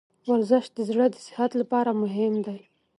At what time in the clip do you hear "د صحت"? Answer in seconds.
1.11-1.51